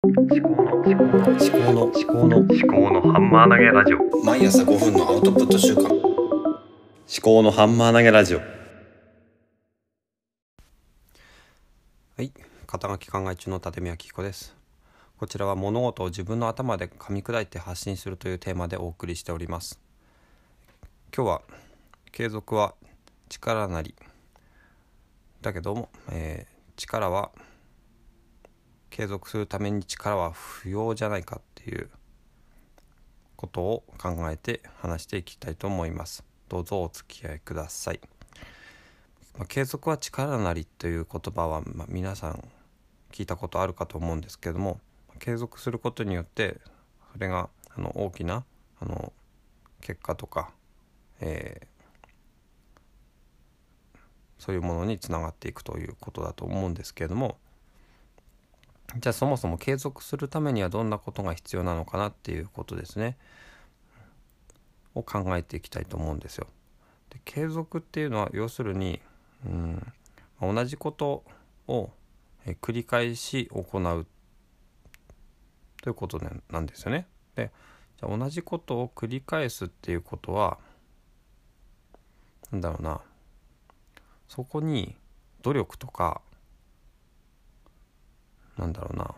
[0.00, 5.92] 思考の思考の思考の思考の思考のハンマー投げラジオ毎朝5分のアウトプット週間思
[7.20, 8.44] 考のハンマー投げラジオは
[12.22, 12.32] い、
[12.68, 14.54] 肩書き考え中の立宮紀子です。
[15.18, 19.80] こちらは物事を自分の頭で噛み砕いて発信するというテーマでお送りしております。
[21.12, 21.42] 今日は
[22.12, 22.76] 継続は
[23.28, 23.96] 力なり
[25.42, 27.32] だけども、えー力は
[28.98, 31.88] 継続するために力は不要じゃないかっていう
[33.36, 36.24] ことを考えて話していきたいと思います。
[36.48, 38.00] どうぞお付き合いください。
[39.38, 42.42] まあ、継続は力なりという言葉は、まあ、皆さん
[43.12, 44.80] 聞いたことあるかと思うんですけども
[45.20, 46.56] 継続することによって
[47.12, 48.44] それがあの大きな
[48.80, 49.12] あの
[49.80, 50.50] 結果とか、
[51.20, 51.78] えー
[54.40, 57.38] そういうものにつながっていくということだと思うんですけれども
[58.96, 63.18] じゃあそもそも継続するためにはどんなことが必要なのかなっていうことですね
[64.94, 66.46] を考えていきたいと思うんですよ。
[67.10, 69.00] で継続っていうのは要するに
[69.46, 69.92] うん、
[70.54, 71.22] 同じこと
[71.66, 71.90] を
[72.62, 74.06] 繰り返し行う
[75.82, 76.20] ということ
[76.50, 77.06] なんですよね。
[77.36, 77.50] で
[78.00, 80.58] じゃ同じことを繰り返すっていうことは
[82.50, 83.00] なんだろうな
[84.28, 84.96] そこに
[85.42, 86.20] 努力とか
[88.58, 89.14] なんだろうな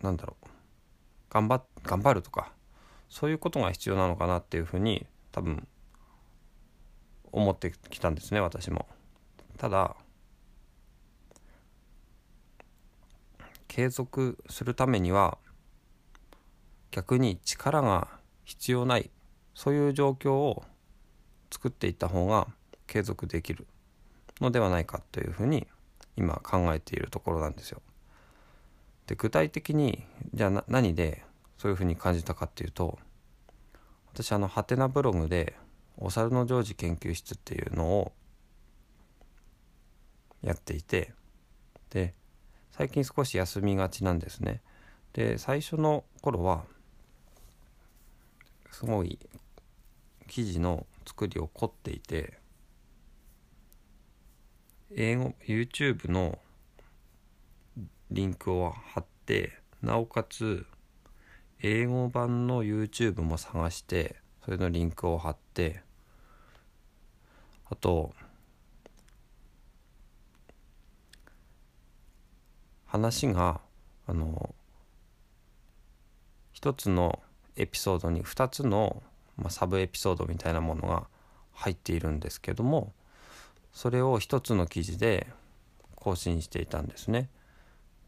[0.00, 0.46] なんだろう
[1.30, 2.52] 頑張頑張るとか
[3.08, 5.68] そういうことが必要なのかなっていうふうに多分
[7.32, 8.86] 思ってきたんですね私も。
[9.58, 9.96] ただ
[13.68, 15.38] 継続するためには
[16.90, 18.08] 逆に力が
[18.44, 19.10] 必要ない
[19.54, 20.64] そういう状況を
[21.50, 22.48] 作っていった方が
[22.86, 23.66] 継続できる
[24.40, 25.66] のではないかというふうに
[26.16, 27.82] 今考えているところなんですよ。
[29.06, 31.22] で具体的にじゃあ何で
[31.58, 32.98] そういうふうに感じたかっていうと
[34.12, 35.54] 私あのハテナブログで
[35.96, 38.12] お猿のジョージ研究室っていうのを
[40.42, 41.12] やっていて
[41.90, 42.14] で
[42.72, 44.60] 最近少し休みがちなんですね
[45.12, 46.64] で最初の頃は
[48.70, 49.18] すごい
[50.28, 52.38] 記事の作りを凝っていて
[54.98, 56.38] 英語 YouTube の
[58.10, 59.52] リンクを貼って
[59.82, 60.64] なおかつ
[61.60, 65.82] 英語版の YouTube も探してそれのリンクを貼って
[67.68, 68.14] あと
[72.86, 73.60] 話が
[74.06, 74.54] あの
[76.54, 77.20] 一つの
[77.56, 79.02] エピソードに2つの、
[79.36, 81.06] まあ、サブエピソードみたいなものが
[81.52, 82.94] 入っているんですけども
[83.76, 85.26] それを一つの記事で
[85.96, 87.28] 更新していたんですね。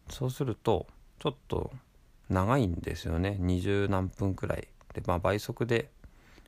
[0.08, 0.86] そうすると
[1.18, 1.70] ちょっと
[2.30, 5.90] 長いんですよね二十何分くらいで、まあ、倍速で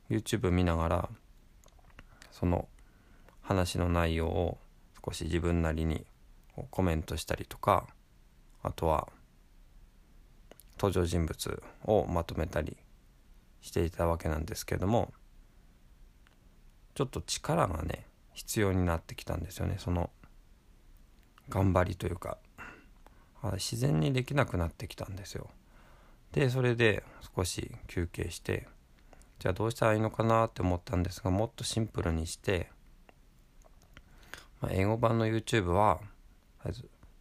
[0.09, 1.09] YouTube 見ながら
[2.33, 2.67] その
[3.43, 4.57] 話の内容を
[5.05, 6.07] 少し自分なりに
[6.71, 7.87] コメントしたりとか
[8.63, 9.07] あとは
[10.79, 12.75] 登場人物をまとめたり
[13.61, 15.13] していたわけなんですけども
[16.95, 20.11] ちょっと力がね必要になってきたんですよねその
[21.49, 22.39] 頑張りというか
[23.55, 25.51] 自然にできなくなってきたんですよ。
[26.33, 27.03] でそれで
[27.35, 28.69] 少し休憩して
[29.41, 32.71] じゃあどうしたらいいのかなって思ったんですがもっとシンプルにして、
[34.61, 36.01] まあ、英語版の YouTube は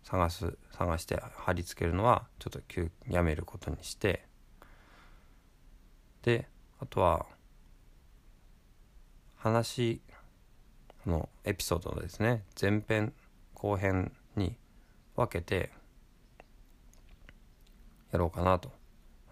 [0.03, 4.25] 探す探して貼り付けるのはちょっと急やめることにして
[6.23, 6.47] で
[6.79, 7.25] あとは
[9.37, 10.01] 話
[11.05, 13.13] のエピソードですね前編
[13.53, 14.55] 後編に
[15.15, 15.71] 分けて
[18.11, 18.71] やろうかなと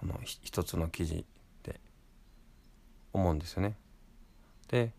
[0.03, 1.25] あの一つの記事
[1.63, 1.79] で
[3.13, 3.75] 思うんですよね。
[4.67, 4.91] で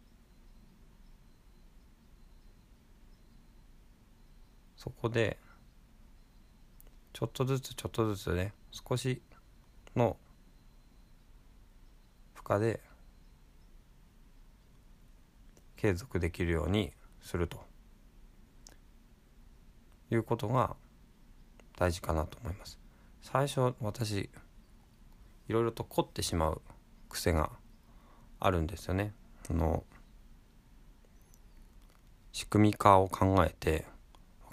[4.76, 5.36] そこで
[7.12, 9.20] ちょっとずつちょっとずつね少し
[9.94, 10.16] の
[12.32, 12.80] 負荷で
[15.78, 16.92] 継続できるように
[17.22, 17.64] すると
[20.10, 20.74] いうことが
[21.78, 22.78] 大事かなと思います。
[23.22, 24.28] 最初私
[25.48, 26.60] いろいろと凝ってしまう
[27.08, 27.50] 癖が
[28.40, 29.14] あるんですよね。
[29.48, 29.84] あの
[32.32, 33.86] 仕組み化を考えて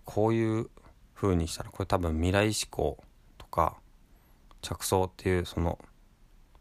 [0.04, 0.69] こういう
[1.16, 3.04] 風にしたらこれ多分未来思考
[3.39, 3.78] とか
[4.62, 5.80] 着想っていうその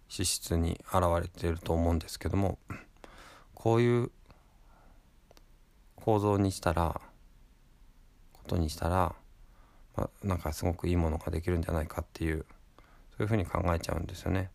[0.08, 2.58] 資質に現れていると思うんですけども
[3.54, 4.10] こういう
[6.04, 7.00] 構造にしたら
[8.32, 9.14] ことにしたら
[9.96, 12.44] まあ、なんかすごくいいものができるんじゃないかっていう
[13.16, 14.50] そういうふうに考えちゃうんですよね。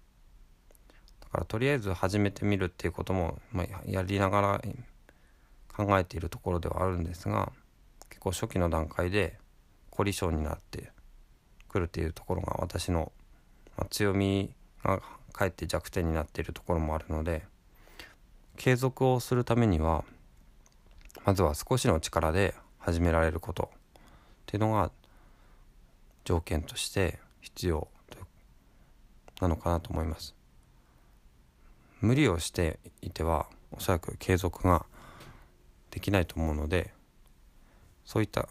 [1.21, 4.61] だからとりあえず始めてみるっていうことも、まあ、やりながら
[5.75, 7.51] 考えているところではあるんですが
[8.09, 9.37] 結構初期の段階で
[9.91, 10.91] 凝り性になって
[11.69, 13.11] くるっていうところが私の、
[13.77, 14.51] まあ、強み
[14.83, 17.43] がかえって弱点になっているところもあるので
[18.57, 20.03] 継続をするためには
[21.25, 23.77] まずは少しの力で始められることっ
[24.45, 24.91] ていうのが
[26.23, 27.87] 条件として必要
[29.41, 30.35] なのかなと思います。
[32.01, 34.85] 無理をしていてはおそらく継続が
[35.91, 36.93] できないと思うので
[38.05, 38.47] そういった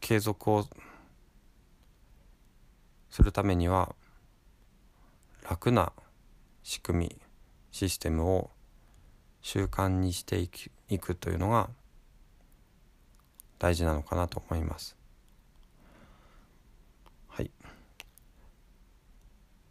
[0.00, 0.66] 継続を
[3.10, 3.94] するためには
[5.48, 5.92] 楽な
[6.62, 7.16] 仕組み
[7.70, 8.50] システムを
[9.46, 11.70] 習慣にしていくいくというのが
[13.60, 14.96] 大事なのかなと思います。
[17.28, 17.50] はい。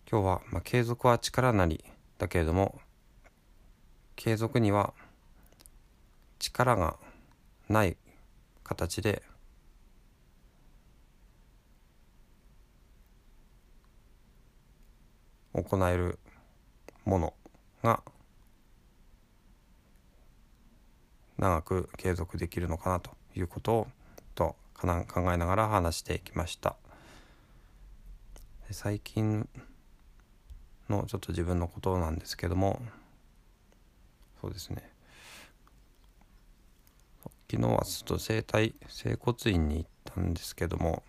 [0.10, 1.84] 今日は、まあ、継続は力なり
[2.18, 2.80] だけれども
[4.16, 4.94] 継続には
[6.40, 6.96] 力が
[7.68, 7.98] ない
[8.64, 9.24] 形で
[15.52, 16.18] 行える
[17.04, 17.34] もの
[17.84, 18.02] が
[21.38, 23.88] 長く継続できるのかなということを
[24.36, 24.88] と考
[25.34, 26.76] えながら話していきました。
[28.72, 29.48] 最近
[30.90, 32.82] のちょっと自分のことなんですけども
[34.42, 34.90] そうですね。
[37.50, 41.04] 昨日はちょっと整体整骨院に行ったんですけども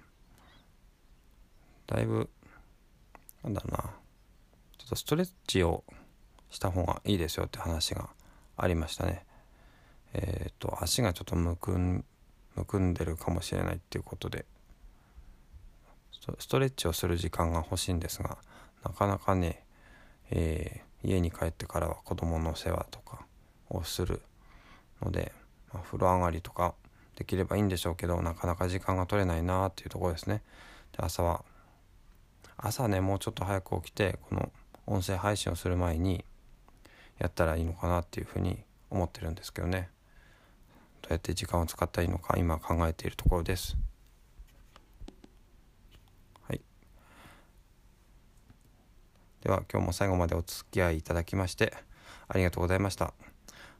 [1.87, 2.28] だいぶ
[3.43, 3.78] なんだろうな
[4.78, 5.82] ちょっとストレッチを
[6.50, 8.11] した方がいいですよって話が
[8.56, 9.25] ありましたね。
[10.16, 12.04] えっ、ー、と足がちょっとむくん
[12.54, 14.46] むくんでるかもしれないっていうことで
[16.38, 18.38] ストレッチをする時間が欲しいんですが
[18.82, 19.62] なかなかね、
[20.30, 23.26] えー、家に帰ってからは子供の世話とか
[23.68, 24.22] をする
[25.02, 25.32] ので、
[25.72, 26.74] まあ、風呂上がりとか
[27.14, 30.42] できればいいんでしょうけどなかなか時間が取れないなっていうところですね。
[30.92, 31.44] で朝は
[32.56, 34.50] 朝ねもうちょっと早く起きてこの
[34.86, 36.24] 音声配信をする前に
[37.18, 39.90] やったらいいのかなっていうふうに思ってるんですけどね。
[41.06, 43.76] どうやって時間を使ったらいいのか今考えているところです。
[46.48, 46.60] はい。
[49.44, 51.72] では今日も最後までお付き合いいただきまして
[52.26, 53.14] ありがとうございました。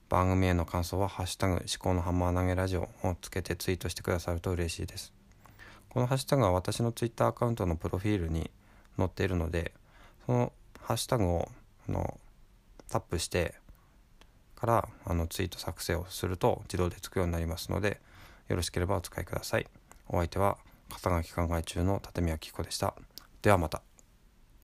[0.09, 5.13] 番組への感想は「ハッシュタグ思考のハンマー投げラジオ」をつけてツイートしてくださると嬉しいです。
[5.89, 8.53] このハッシュタグは私のツイッターアカウントのプロフィールに
[8.97, 9.73] 載っているので
[10.27, 11.49] そのハッシュタグを
[11.89, 12.21] あの
[12.89, 13.57] タップして
[14.57, 18.01] からあのツイート作成をすると自動でつくようになりますので
[18.49, 19.67] よろしければお使いください。
[20.09, 20.57] お相手は
[20.91, 22.95] 肩書き考え中の立宮紀子でした。
[23.43, 23.83] ではまた。